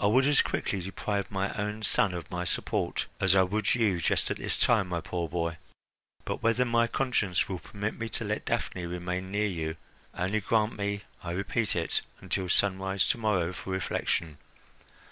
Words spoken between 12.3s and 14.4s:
sunrise to morrow for reflection.